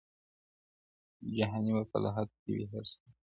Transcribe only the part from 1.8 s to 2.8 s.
په لحد کي وي